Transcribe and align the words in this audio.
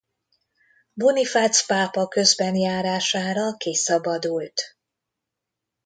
Bonifác 0.93 1.63
pápa 1.67 2.07
közbenjárására 2.07 3.53
kiszabadult. 3.57 4.61